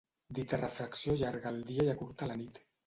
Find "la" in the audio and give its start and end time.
2.35-2.41